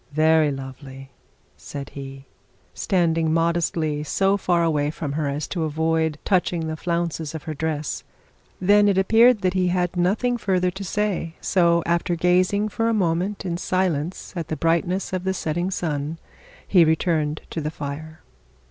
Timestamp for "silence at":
13.57-14.47